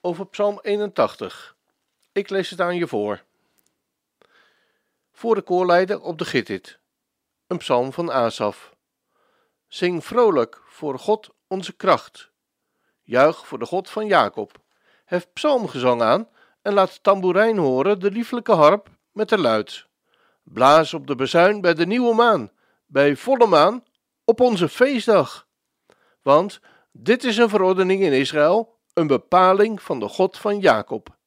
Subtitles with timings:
[0.00, 1.56] over Psalm 81.
[2.12, 3.22] Ik lees het aan je voor.
[5.12, 6.78] Voor de koorleider op de Gittit.
[7.46, 8.74] Een psalm van Asaf.
[9.68, 12.30] Zing vrolijk voor God onze kracht.
[13.02, 14.52] Juich voor de God van Jacob.
[15.04, 16.28] Hef psalmgezang aan
[16.62, 19.86] en laat tamboerijn horen, de lieflijke harp met de luid.
[20.42, 22.50] Blaas op de bezuin bij de nieuwe maan,
[22.86, 23.84] bij volle maan,
[24.24, 25.46] op onze feestdag.
[26.22, 26.60] Want
[26.92, 31.18] dit is een verordening in Israël, een bepaling van de God van Jacob.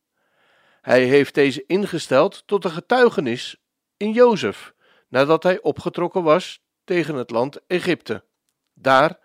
[0.82, 3.62] Hij heeft deze ingesteld tot een getuigenis
[3.98, 4.74] in Jozef,
[5.08, 8.24] nadat hij opgetrokken was tegen het land Egypte.
[8.74, 9.20] Daar,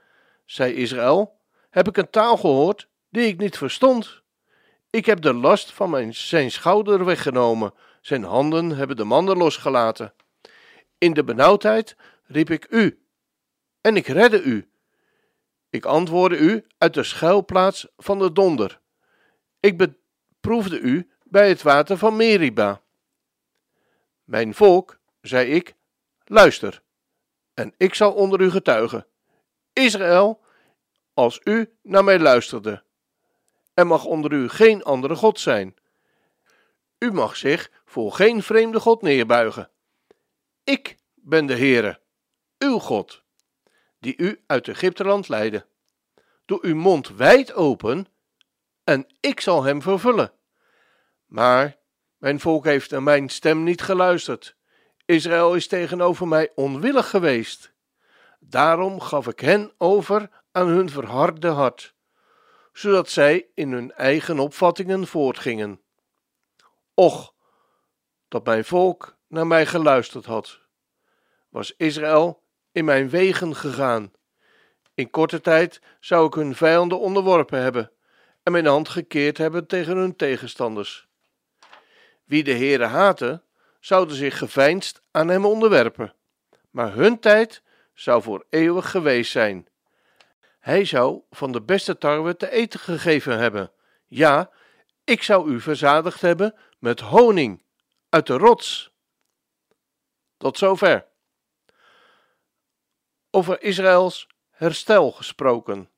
[0.44, 4.22] zei Israël, heb ik een taal gehoord die ik niet verstond.
[4.90, 10.14] Ik heb de last van mijn, zijn schouder weggenomen, zijn handen hebben de mannen losgelaten.
[10.98, 13.02] In de benauwdheid riep ik u,
[13.80, 14.67] en ik redde u.
[15.70, 18.80] Ik antwoordde u uit de schuilplaats van de donder.
[19.60, 22.82] Ik beproefde u bij het water van Meriba.
[24.24, 25.74] Mijn volk, zei ik,
[26.24, 26.82] luister,
[27.54, 29.06] en ik zal onder u getuigen.
[29.72, 30.40] Israël,
[31.14, 32.82] als u naar mij luisterde.
[33.74, 35.76] Er mag onder u geen andere God zijn.
[36.98, 39.70] U mag zich voor geen vreemde God neerbuigen.
[40.64, 42.00] Ik ben de Heere,
[42.58, 43.24] uw God
[43.98, 45.66] die u uit Egypteland leidde.
[46.44, 48.06] Doe uw mond wijd open
[48.84, 50.32] en ik zal hem vervullen.
[51.26, 51.76] Maar
[52.16, 54.56] mijn volk heeft naar mijn stem niet geluisterd.
[55.04, 57.72] Israël is tegenover mij onwillig geweest.
[58.40, 61.94] Daarom gaf ik hen over aan hun verharde hart,
[62.72, 65.80] zodat zij in hun eigen opvattingen voortgingen.
[66.94, 67.34] Och,
[68.28, 70.60] dat mijn volk naar mij geluisterd had.
[71.48, 72.42] Was Israël
[72.78, 74.12] in mijn wegen gegaan.
[74.94, 77.90] In korte tijd zou ik hun vijanden onderworpen hebben
[78.42, 81.06] en mijn hand gekeerd hebben tegen hun tegenstanders.
[82.24, 83.42] Wie de Heere haatte,
[83.80, 86.14] zouden zich geveinsd aan hem onderwerpen,
[86.70, 87.62] maar hun tijd
[87.94, 89.68] zou voor eeuwig geweest zijn.
[90.60, 93.72] Hij zou van de beste tarwe te eten gegeven hebben.
[94.06, 94.50] Ja,
[95.04, 97.62] ik zou u verzadigd hebben met honing
[98.08, 98.92] uit de rots.
[100.36, 101.07] Tot zover
[103.38, 105.90] over Israëls herstel gesproken.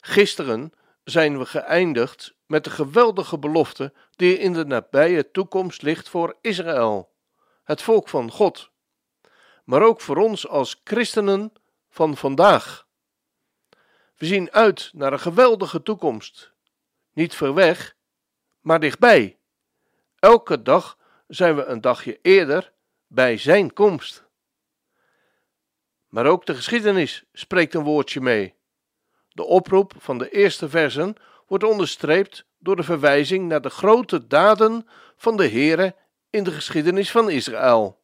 [0.00, 0.72] Gisteren
[1.04, 7.12] zijn we geëindigd met de geweldige belofte die in de nabije toekomst ligt voor Israël,
[7.64, 8.70] het volk van God,
[9.64, 11.52] maar ook voor ons als christenen
[11.90, 12.86] van vandaag.
[14.16, 16.52] We zien uit naar een geweldige toekomst,
[17.12, 17.96] niet ver weg,
[18.60, 19.38] maar dichtbij.
[20.18, 20.98] Elke dag
[21.28, 22.72] zijn we een dagje eerder
[23.06, 24.28] bij Zijn komst.
[26.10, 28.54] Maar ook de geschiedenis spreekt een woordje mee.
[29.28, 31.14] De oproep van de eerste versen
[31.46, 35.94] wordt onderstreept door de verwijzing naar de grote daden van de Heere
[36.30, 38.00] in de geschiedenis van Israël.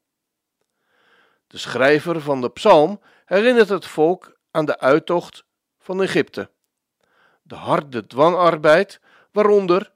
[1.46, 5.44] De schrijver van de psalm herinnert het volk aan de uittocht
[5.78, 6.50] van Egypte.
[7.42, 9.00] De harde dwangarbeid
[9.32, 9.92] waaronder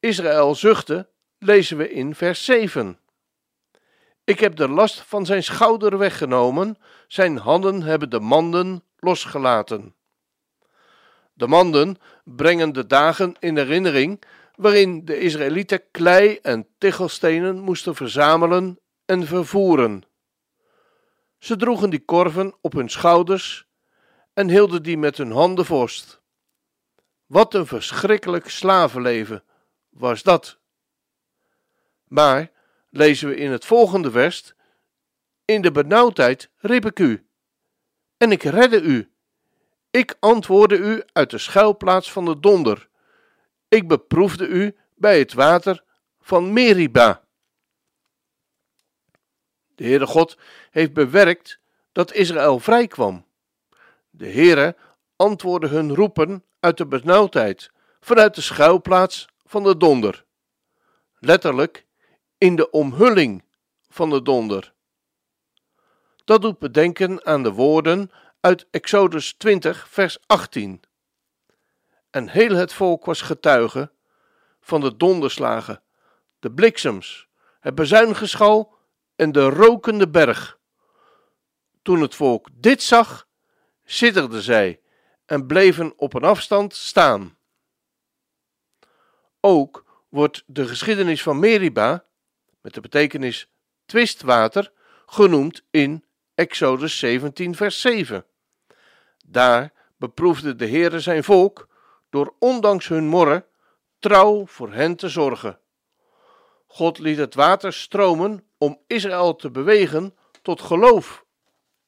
[0.00, 2.98] Israël zuchtte, lezen we in vers 7.
[4.30, 9.94] Ik heb de last van zijn schouder weggenomen, zijn handen hebben de manden losgelaten.
[11.32, 14.22] De manden brengen de dagen in herinnering
[14.54, 20.02] waarin de Israëlieten klei en tichelstenen moesten verzamelen en vervoeren.
[21.38, 23.66] Ze droegen die korven op hun schouders
[24.32, 26.20] en hielden die met hun handen vast.
[27.26, 29.44] Wat een verschrikkelijk slavenleven
[29.88, 30.58] was dat!
[32.04, 32.58] Maar
[32.90, 34.54] lezen we in het volgende vers:
[35.44, 37.26] In de benauwdheid riep ik u,
[38.16, 39.12] en ik redde u.
[39.90, 42.88] Ik antwoordde u uit de schuilplaats van de donder.
[43.68, 45.84] Ik beproefde u bij het water
[46.20, 47.24] van Meriba.
[49.74, 50.38] De Heere God
[50.70, 51.60] heeft bewerkt
[51.92, 53.26] dat Israël vrij kwam.
[54.10, 54.76] De Heere
[55.16, 57.70] antwoordde hun roepen uit de benauwdheid,
[58.00, 60.24] vanuit de schuilplaats van de donder.
[61.18, 61.86] Letterlijk
[62.40, 63.44] in de omhulling
[63.88, 64.72] van de donder.
[66.24, 68.10] Dat doet bedenken aan de woorden
[68.40, 70.82] uit Exodus 20, vers 18.
[72.10, 73.92] En heel het volk was getuige,
[74.60, 75.82] van de donderslagen,
[76.38, 77.28] de bliksems,
[77.60, 78.74] het bezuingeschal
[79.16, 80.58] en de rokende berg.
[81.82, 83.26] Toen het volk dit zag,
[83.84, 84.80] sidderden zij
[85.26, 87.36] en bleven op een afstand staan.
[89.40, 92.08] Ook wordt de geschiedenis van Meriba,
[92.60, 93.50] met de betekenis
[93.86, 94.72] twistwater,
[95.06, 96.04] genoemd in
[96.34, 98.24] Exodus 17, vers 7.
[99.26, 101.68] Daar beproefde de Heere zijn volk
[102.10, 103.46] door ondanks hun morren
[103.98, 105.58] trouw voor hen te zorgen.
[106.66, 111.24] God liet het water stromen om Israël te bewegen tot geloof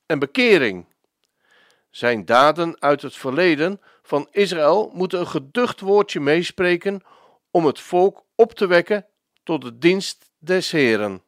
[0.07, 0.87] en bekering.
[1.91, 7.03] Zijn daden uit het verleden van Israël moeten een geducht woordje meespreken
[7.51, 9.07] om het volk op te wekken
[9.43, 11.23] tot de dienst des Heren.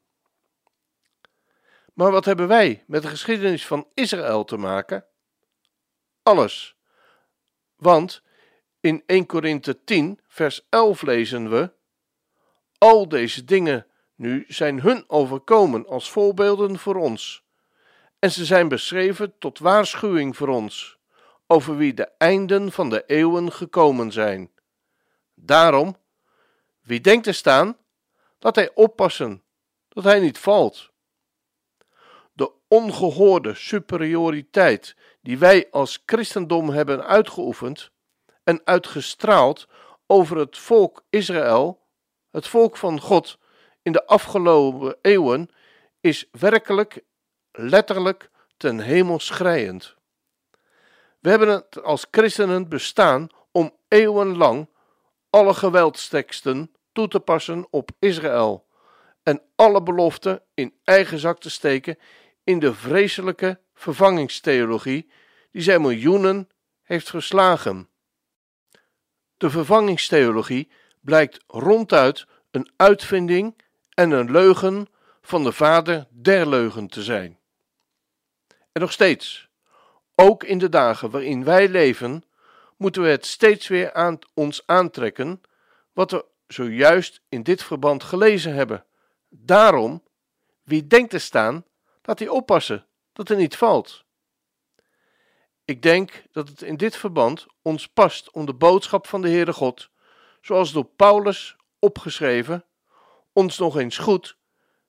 [1.93, 5.05] Maar wat hebben wij met de geschiedenis van Israël te maken?
[6.23, 6.77] Alles.
[7.77, 8.23] Want
[8.81, 11.73] in 1 Korinthe 10, vers 11 lezen we:
[12.79, 17.45] Al deze dingen nu zijn hun overkomen als voorbeelden voor ons.
[18.19, 20.99] En ze zijn beschreven tot waarschuwing voor ons,
[21.47, 24.51] over wie de einden van de eeuwen gekomen zijn.
[25.35, 25.97] Daarom,
[26.81, 27.77] wie denkt te staan,
[28.45, 29.43] laat hij oppassen
[29.89, 30.91] dat hij niet valt.
[32.33, 37.91] De ongehoorde superioriteit die wij als christendom hebben uitgeoefend
[38.43, 39.69] en uitgestraald
[40.07, 41.87] over het volk Israël,
[42.31, 43.39] het volk van God,
[43.83, 45.49] in de afgelopen eeuwen,
[46.01, 47.05] is werkelijk,
[47.51, 49.97] letterlijk ten hemel schrijend.
[51.21, 54.69] We hebben het als christenen bestaan om eeuwenlang
[55.31, 58.67] alle geweldsteksten toe te passen op Israël
[59.23, 61.99] en alle beloften in eigen zak te steken
[62.45, 65.11] in de vreselijke vervangingstheologie
[65.51, 66.49] die zij miljoenen
[66.83, 67.89] heeft verslagen.
[69.37, 70.71] De vervangingstheologie
[71.01, 73.63] blijkt ronduit een uitvinding
[73.95, 74.89] en een leugen
[75.23, 77.39] van de vader der leugen te zijn.
[78.73, 79.49] En nog steeds,
[80.15, 82.25] ook in de dagen waarin wij leven,
[82.77, 85.41] moeten we het steeds weer aan ons aantrekken
[85.93, 88.85] wat we zojuist in dit verband gelezen hebben.
[89.29, 90.03] Daarom,
[90.63, 91.65] wie denkt te staan,
[92.03, 94.05] laat hij oppassen dat er niet valt.
[95.65, 99.53] Ik denk dat het in dit verband ons past om de boodschap van de Heere
[99.53, 99.91] God,
[100.41, 102.65] zoals door Paulus opgeschreven,
[103.33, 104.39] ons nog eens goed,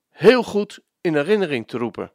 [0.10, 2.14] heel goed in herinnering te roepen.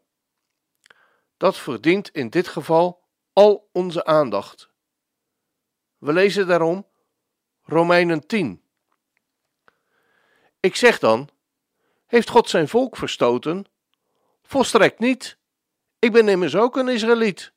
[1.37, 4.71] Dat verdient in dit geval al onze aandacht.
[5.99, 6.87] We lezen daarom
[7.63, 8.63] Romeinen 10.
[10.61, 11.29] Ik zeg dan:
[12.07, 13.67] Heeft God zijn volk verstoten?
[14.43, 15.39] Volstrekt niet.
[15.99, 17.53] Ik ben immers ook een Israëliet,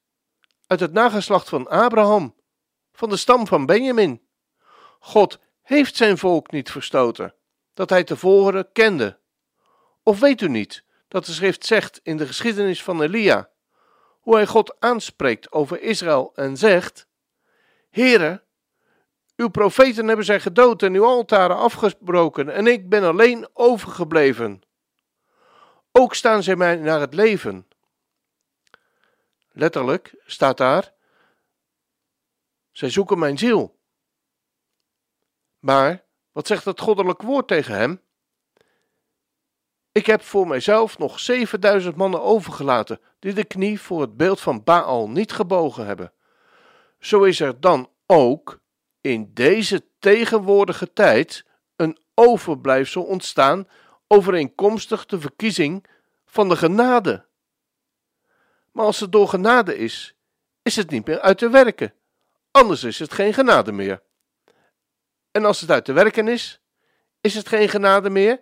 [0.68, 2.36] uit het nageslacht van Abraham,
[2.94, 4.22] van de stam van Benjamin.
[5.00, 7.36] God heeft zijn volk niet verstoten,
[7.74, 9.20] dat hij tevoren kende.
[10.04, 13.50] Of weet u niet dat de schrift zegt in de geschiedenis van Elia,
[14.20, 17.08] hoe hij God aanspreekt over Israël en zegt:
[17.90, 18.44] Heere,
[19.44, 24.62] uw profeten hebben zij gedood en uw altaren afgebroken, en ik ben alleen overgebleven.
[25.92, 27.68] Ook staan zij mij naar het leven.
[29.52, 30.94] Letterlijk staat daar:
[32.72, 33.80] zij zoeken mijn ziel.
[35.60, 38.02] Maar wat zegt het goddelijk woord tegen hem?
[39.92, 44.64] Ik heb voor mijzelf nog 7000 mannen overgelaten die de knie voor het beeld van
[44.64, 46.14] Baal niet gebogen hebben.
[47.00, 48.62] Zo is er dan ook
[49.04, 51.46] in deze tegenwoordige tijd
[51.76, 53.68] een overblijfsel ontstaan
[54.08, 55.86] overeenkomstig de verkiezing
[56.26, 57.26] van de genade.
[58.72, 60.16] Maar als het door genade is,
[60.62, 61.94] is het niet meer uit te werken,
[62.52, 64.02] anders is het geen genade meer.
[65.32, 66.62] En als het uit te werken is,
[67.22, 68.42] is het geen genade meer,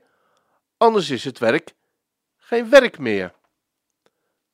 [0.77, 1.73] anders is het werk
[2.37, 3.33] geen werk meer.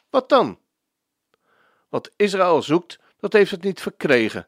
[0.10, 0.60] Wat dan?
[1.90, 4.48] Wat Israël zoekt, dat heeft het niet verkregen.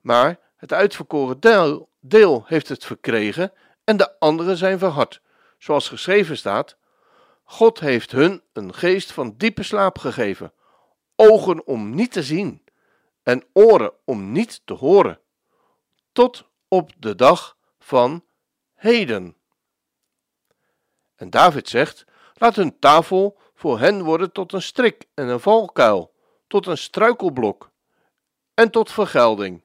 [0.00, 3.52] Maar het uitverkoren deel, deel heeft het verkregen
[3.84, 5.20] en de anderen zijn verhard.
[5.58, 6.76] Zoals geschreven staat:
[7.44, 10.52] God heeft hun een geest van diepe slaap gegeven,
[11.16, 12.64] ogen om niet te zien
[13.22, 15.20] en oren om niet te horen,
[16.12, 18.24] tot op de dag van
[18.74, 19.36] heden.
[21.16, 26.12] En David zegt: Laat hun tafel voor hen worden tot een strik en een valkuil,
[26.46, 27.70] tot een struikelblok
[28.54, 29.62] en tot vergelding.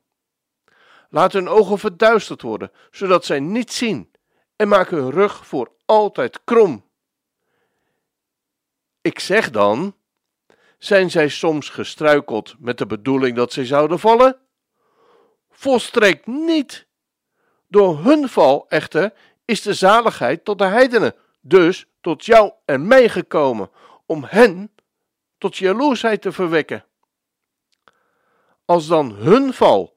[1.13, 4.11] Laat hun ogen verduisterd worden, zodat zij niet zien,
[4.55, 6.85] en maak hun rug voor altijd krom.
[9.01, 9.95] Ik zeg dan:
[10.77, 14.37] zijn zij soms gestruikeld met de bedoeling dat zij zouden vallen?
[15.49, 16.87] Volstrekt niet.
[17.67, 19.13] Door hun val echter
[19.45, 23.69] is de zaligheid tot de heidenen, dus tot jou en mij gekomen,
[24.05, 24.71] om hen
[25.37, 26.85] tot jaloersheid te verwekken.
[28.65, 29.90] Als dan hun val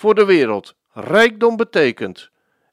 [0.00, 2.30] voor de wereld rijkdom betekent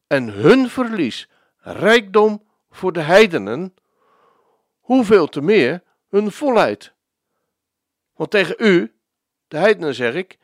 [0.07, 3.75] en hun verlies rijkdom voor de heidenen,
[4.79, 6.93] hoeveel te meer hun volheid.
[8.15, 8.95] Want tegen u,
[9.47, 10.37] de heidenen zeg ik,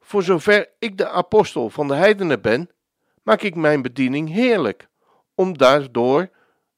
[0.00, 2.70] voor zover ik de apostel van de heidenen ben,
[3.22, 4.88] maak ik mijn bediening heerlijk,
[5.34, 6.30] om daardoor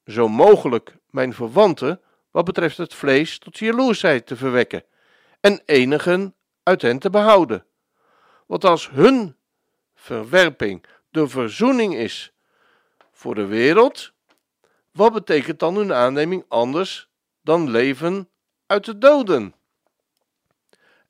[0.04, 4.84] zo mogelijk mijn verwanten wat betreft het vlees tot jaloersheid te verwekken
[5.40, 7.66] en enigen uit hen te behouden.
[8.46, 9.36] Want als hun
[9.94, 12.32] verwerping de verzoening is
[13.10, 14.12] voor de wereld,
[14.92, 17.08] wat betekent dan hun aanneming anders
[17.40, 18.30] dan leven
[18.66, 19.54] uit de doden?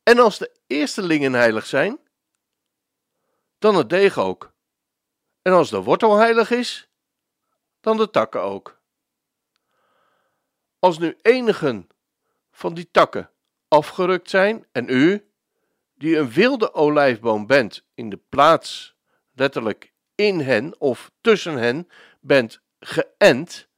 [0.02, 1.98] En als de eerstelingen heilig zijn,
[3.58, 4.52] dan het deeg ook.
[5.42, 6.88] En als de wortel heilig is,
[7.80, 8.80] dan de takken ook.
[10.78, 11.88] Als nu enigen
[12.50, 13.30] van die takken
[13.68, 15.30] afgerukt zijn en u,
[15.96, 18.96] die een wilde olijfboom bent, in de plaats,
[19.32, 21.88] letterlijk in hen of tussen hen,
[22.20, 23.68] bent geënt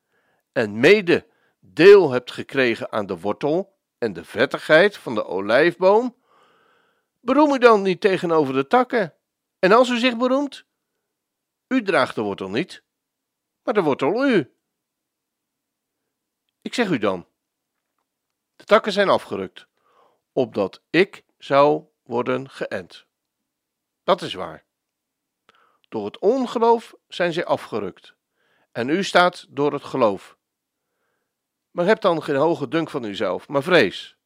[0.52, 1.26] en mede
[1.60, 6.16] deel hebt gekregen aan de wortel en de vettigheid van de olijfboom,
[7.20, 9.14] beroem u dan niet tegenover de takken.
[9.58, 10.64] En als u zich beroemt,
[11.68, 12.82] u draagt de wortel niet,
[13.62, 14.52] maar de wortel u.
[16.60, 17.26] Ik zeg u dan,
[18.56, 19.66] de takken zijn afgerukt,
[20.32, 23.07] opdat ik zou worden geënt.
[24.05, 24.65] Dat is waar.
[25.88, 28.15] Door het ongeloof zijn zij afgerukt,
[28.73, 30.37] en u staat door het geloof.
[31.71, 34.17] Maar heb dan geen hoge dunk van uzelf, maar vrees.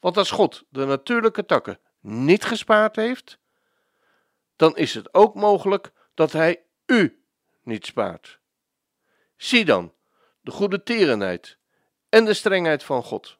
[0.00, 3.38] Want als God de natuurlijke takken niet gespaard heeft,
[4.56, 7.24] dan is het ook mogelijk dat Hij u
[7.62, 8.38] niet spaart.
[9.36, 9.94] Zie dan
[10.40, 11.58] de goede tierenheid
[12.08, 13.38] en de strengheid van God.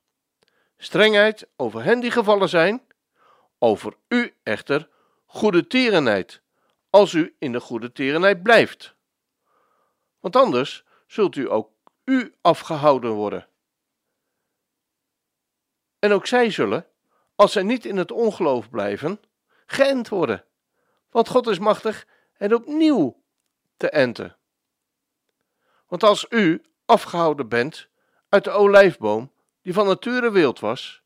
[0.76, 2.86] Strengheid over hen die gevallen zijn,
[3.58, 4.88] over u echter
[5.26, 6.40] goede tierenheid,
[6.90, 8.94] als u in de goede tierenheid blijft.
[10.20, 11.70] Want anders zult u ook
[12.04, 13.48] u afgehouden worden.
[15.98, 16.86] En ook zij zullen,
[17.34, 19.20] als zij niet in het ongeloof blijven,
[19.66, 20.44] geënt worden.
[21.10, 23.22] Want God is machtig en opnieuw
[23.76, 24.36] te enten.
[25.86, 27.88] Want als u afgehouden bent
[28.28, 29.32] uit de olijfboom,
[29.62, 31.02] die van nature wild was,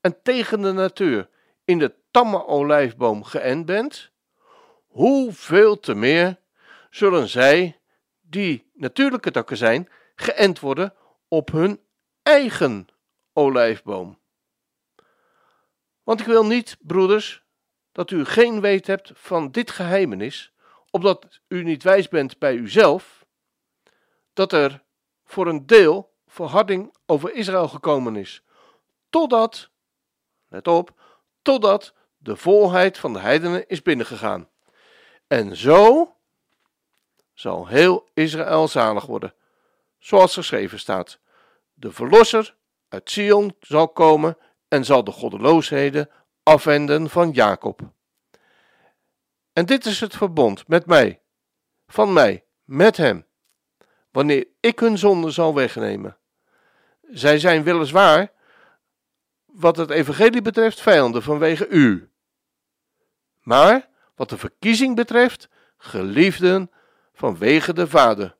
[0.00, 1.28] en tegen de natuur
[1.70, 4.10] in de tamme olijfboom geënt bent,
[4.86, 6.40] hoeveel te meer
[6.90, 7.80] zullen zij,
[8.20, 10.94] die natuurlijke takken zijn, geënt worden
[11.28, 11.80] op hun
[12.22, 12.88] eigen
[13.32, 14.18] olijfboom.
[16.02, 17.44] Want ik wil niet, broeders,
[17.92, 20.52] dat u geen weet hebt van dit geheimenis,
[20.90, 23.24] opdat u niet wijs bent bij uzelf,
[24.32, 24.82] dat er
[25.24, 28.42] voor een deel verharding over Israël gekomen is,
[29.10, 29.70] totdat,
[30.48, 30.99] let op,
[31.42, 34.48] totdat de volheid van de heidenen is binnengegaan.
[35.26, 36.14] En zo
[37.34, 39.34] zal heel Israël zalig worden,
[39.98, 41.18] zoals geschreven staat.
[41.74, 42.56] De verlosser
[42.88, 44.36] uit Sion zal komen
[44.68, 46.10] en zal de goddeloosheden
[46.42, 47.80] afwenden van Jacob.
[49.52, 51.22] En dit is het verbond met mij,
[51.86, 53.26] van mij, met hem,
[54.10, 56.18] wanneer ik hun zonde zal wegnemen.
[57.02, 58.32] Zij zijn weliswaar,
[59.52, 62.10] wat het evangelie betreft, vijanden vanwege u.
[63.40, 66.70] Maar wat de verkiezing betreft, geliefden
[67.12, 68.36] vanwege de Vader.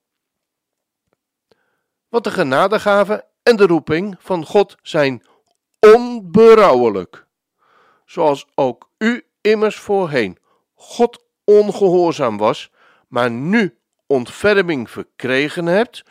[2.08, 5.26] Wat de genadegave en de roeping van God zijn
[5.78, 7.26] onberouwelijk,
[8.04, 10.38] zoals ook u immers voorheen
[10.74, 12.70] God ongehoorzaam was,
[13.08, 16.02] maar nu ontferming verkregen hebt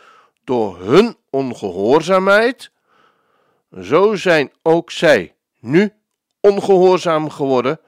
[0.43, 2.71] door hun ongehoorzaamheid,
[3.81, 5.93] zo zijn ook zij nu
[6.39, 7.79] ongehoorzaam geworden,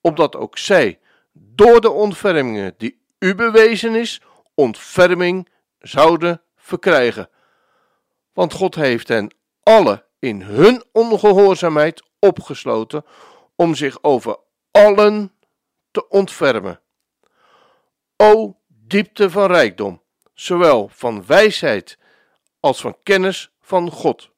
[0.00, 0.98] opdat ook zij
[1.32, 4.22] door de ontfermingen die u bewezen is,
[4.54, 7.28] ontferming zouden verkrijgen.
[8.32, 13.04] Want God heeft hen alle in hun ongehoorzaamheid opgesloten
[13.56, 14.38] om zich over
[14.70, 15.32] allen
[15.90, 16.80] te ontfermen.
[18.16, 20.02] O diepte van rijkdom,
[20.34, 21.98] zowel van wijsheid
[22.60, 24.30] als van kennis van God.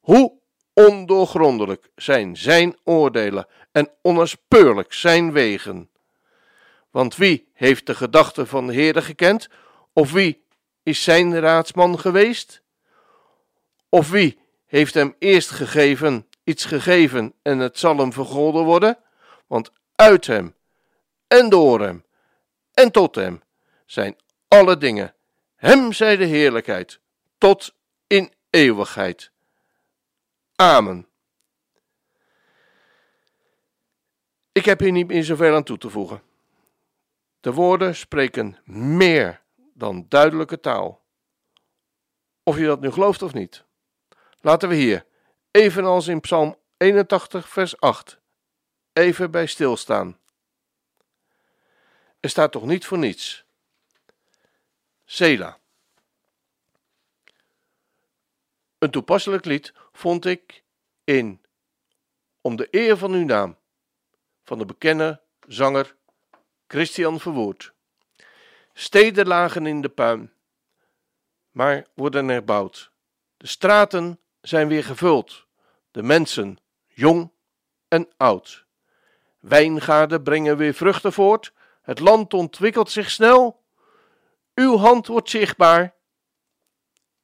[0.00, 0.39] Hoe
[0.74, 5.90] ondoorgrondelijk zijn zijn oordelen en onnaspeurlijk zijn wegen.
[6.90, 9.48] Want wie heeft de gedachten van de Heere gekend?
[9.92, 10.44] Of wie
[10.82, 12.62] is zijn raadsman geweest?
[13.88, 18.98] Of wie heeft hem eerst gegeven, iets gegeven en het zal hem vergolden worden?
[19.46, 20.54] Want uit hem
[21.26, 22.04] en door hem
[22.74, 23.42] en tot hem
[23.86, 24.16] zijn
[24.48, 25.14] alle dingen.
[25.56, 27.00] Hem zij de heerlijkheid,
[27.38, 27.74] tot
[28.06, 29.30] in eeuwigheid.
[30.60, 31.08] Amen.
[34.52, 36.22] Ik heb hier niet meer zoveel aan toe te voegen.
[37.40, 39.42] De woorden spreken meer
[39.74, 41.04] dan duidelijke taal.
[42.42, 43.64] Of je dat nu gelooft of niet.
[44.40, 45.06] Laten we hier,
[45.50, 48.20] evenals in Psalm 81, vers 8,
[48.92, 50.18] even bij stilstaan.
[52.20, 53.44] Er staat toch niet voor niets.
[55.04, 55.58] Sela.
[58.78, 60.64] Een toepasselijk lied vond ik
[61.04, 61.44] in
[62.40, 63.56] Om de eer van uw naam
[64.42, 65.96] van de bekende zanger
[66.66, 67.72] Christian Verwoerd.
[68.72, 70.32] Steden lagen in de puin,
[71.50, 72.92] maar worden herbouwd.
[73.36, 75.46] De straten zijn weer gevuld,
[75.90, 77.32] de mensen, jong
[77.88, 78.66] en oud.
[79.38, 81.52] Wijngaarden brengen weer vruchten voort,
[81.82, 83.64] het land ontwikkelt zich snel.
[84.54, 85.94] Uw hand wordt zichtbaar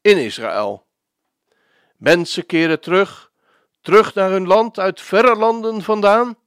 [0.01, 0.86] in Israël.
[1.97, 3.33] Mensen keren terug,
[3.81, 6.39] terug naar hun land uit verre landen vandaan,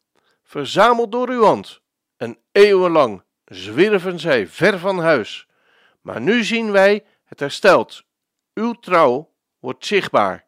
[0.43, 1.81] verzameld door uw hand.
[2.17, 5.47] En eeuwenlang zwierven zij ver van huis.
[6.01, 8.03] Maar nu zien wij het hersteld.
[8.53, 10.47] Uw trouw wordt zichtbaar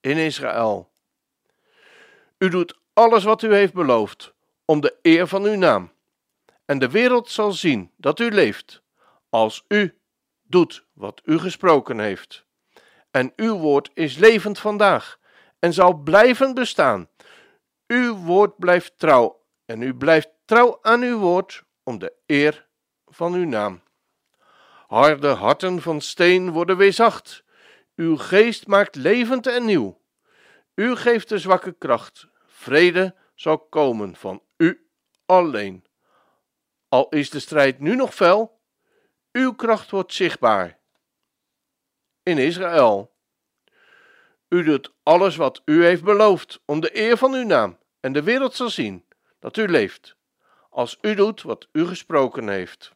[0.00, 0.92] in Israël.
[2.38, 5.92] U doet alles wat u heeft beloofd, om de eer van uw naam.
[6.64, 8.82] En de wereld zal zien dat u leeft,
[9.28, 9.98] als u
[10.42, 12.44] doet wat u gesproken heeft.
[13.14, 15.18] En uw woord is levend vandaag
[15.58, 17.08] en zal blijven bestaan.
[17.86, 22.66] Uw woord blijft trouw en u blijft trouw aan uw woord om de eer
[23.06, 23.82] van uw naam.
[24.86, 27.44] Harde harten van steen worden weer zacht.
[27.96, 30.00] Uw geest maakt levend en nieuw.
[30.74, 32.26] U geeft de zwakke kracht.
[32.46, 34.88] Vrede zal komen van u
[35.26, 35.84] alleen.
[36.88, 38.60] Al is de strijd nu nog fel,
[39.32, 40.78] uw kracht wordt zichtbaar.
[42.22, 43.13] In Israël.
[44.54, 48.22] U doet alles wat u heeft beloofd om de eer van uw naam en de
[48.22, 49.04] wereld zal zien
[49.38, 50.16] dat u leeft,
[50.70, 52.92] als u doet wat u gesproken heeft.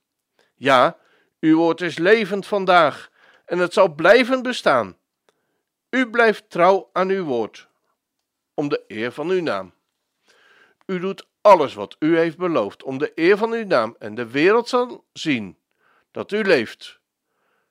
[0.54, 0.96] Ja,
[1.40, 3.10] uw woord is levend vandaag
[3.44, 4.96] en het zal blijven bestaan.
[5.90, 7.68] U blijft trouw aan uw woord,
[8.54, 9.72] om de eer van uw naam.
[10.86, 14.26] U doet alles wat u heeft beloofd, om de eer van uw naam en de
[14.26, 15.58] wereld zal zien
[16.10, 17.00] dat u leeft,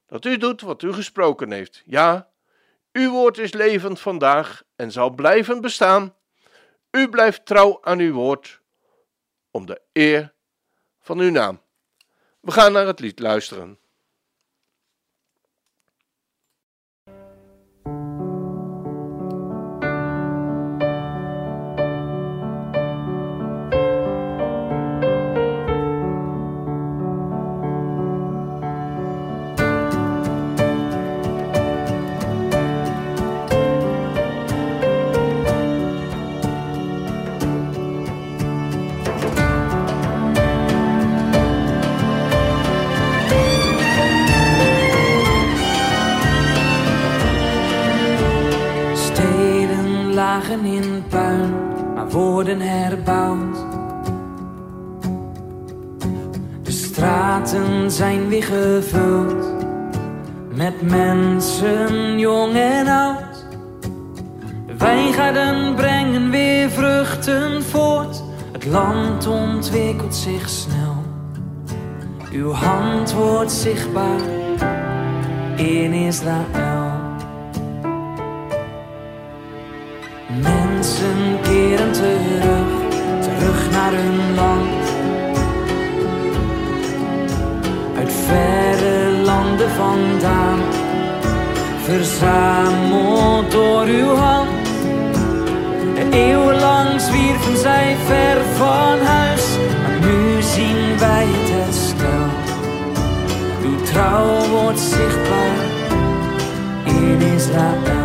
[0.05, 1.83] dat u doet wat u gesproken heeft.
[1.85, 2.29] Ja,
[2.97, 6.15] uw woord is levend vandaag en zal blijven bestaan.
[6.91, 8.61] U blijft trouw aan uw woord,
[9.51, 10.33] om de eer
[10.99, 11.61] van uw naam.
[12.39, 13.79] We gaan naar het lied luisteren.
[73.67, 74.19] Zichtbaar
[75.55, 76.91] in Israël.
[80.41, 82.69] Mensen keren terug,
[83.19, 84.85] terug naar hun land.
[87.97, 90.59] Uit verre landen vandaan,
[91.83, 94.49] verzameld door uw hand.
[96.11, 99.26] Eeuwenlang zwierven zij ver van huis,
[103.97, 105.57] trouw wordt zichtbaar
[106.83, 107.95] in Israël.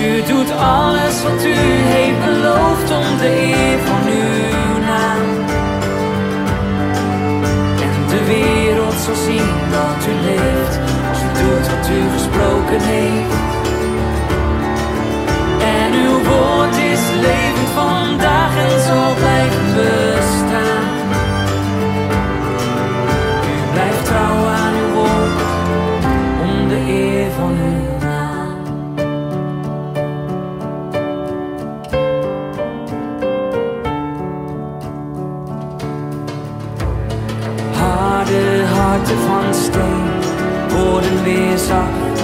[0.00, 1.54] U doet alles wat u
[1.94, 5.28] heeft beloofd om de eer van uw naam.
[7.86, 13.34] En de wereld zal zien dat u leeft, als u doet wat u gesproken heeft.
[15.78, 17.59] En uw woord is levend
[41.22, 42.20] weer zacht.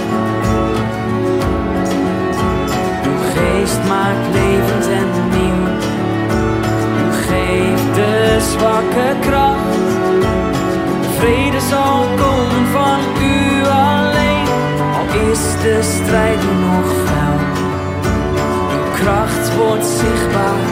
[3.05, 5.65] Uw geest maakt levend en nieuw.
[7.03, 9.75] U geeft de zwakke kracht.
[11.17, 14.47] Vrede zal komen van u alleen,
[14.97, 17.37] al is de strijd nog fel.
[18.71, 20.65] Uw kracht wordt zichtbaar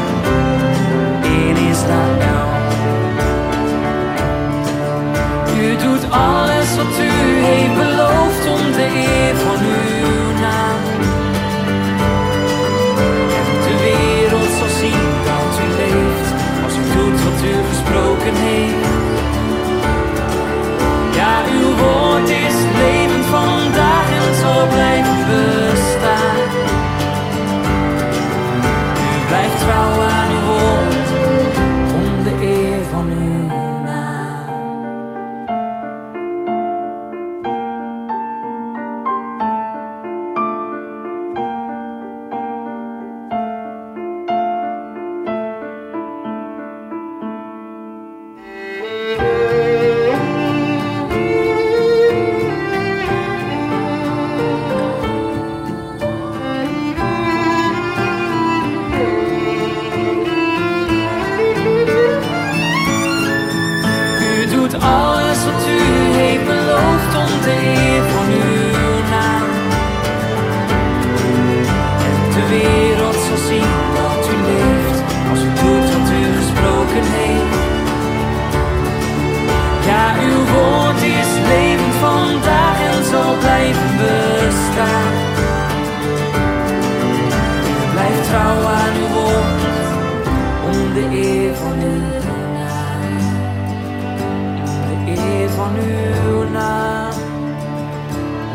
[1.21, 2.53] in Israël.
[5.57, 7.14] U doet alles wat u
[18.25, 18.84] gesproken heeft.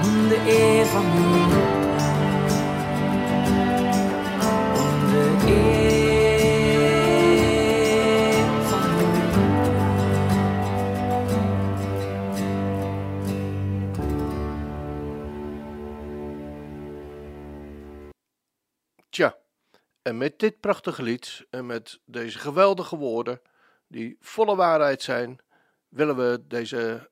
[0.03, 1.05] Om de van
[19.11, 19.37] Tja,
[20.03, 23.41] en met dit prachtige lied en met deze geweldige woorden,
[23.89, 25.39] die volle waarheid zijn,
[25.91, 27.11] willen we deze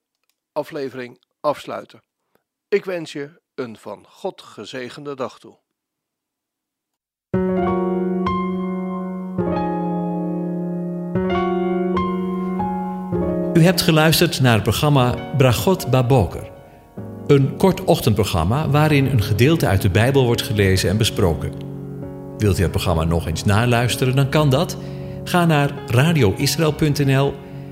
[0.52, 2.02] aflevering afsluiten.
[2.68, 5.58] Ik wens je een van God gezegende dag toe.
[13.54, 16.50] U hebt geluisterd naar het programma Bragot Baboker.
[17.26, 21.52] Een kort ochtendprogramma waarin een gedeelte uit de Bijbel wordt gelezen en besproken.
[22.38, 24.76] Wilt u het programma nog eens naluisteren, dan kan dat.
[25.24, 27.34] Ga naar radioisrael.nl